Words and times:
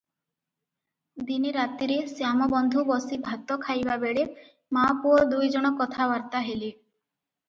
ଦିନେ 1.25 1.49
ରାତିରେ 1.57 1.97
ଶ୍ୟାମବନ୍ଧୁ 2.11 2.85
ବସି 2.87 3.19
ଭାତ 3.27 3.57
ଖାଇବା 3.65 3.97
ବେଳେ 4.05 4.23
ମା’ 4.79 4.87
ପୁଅ 5.05 5.19
ଦୁଇ 5.35 5.51
ଜଣ 5.57 5.73
କଥାବାର୍ତ୍ତା 5.83 6.43
ହେଲେ। 6.47 6.73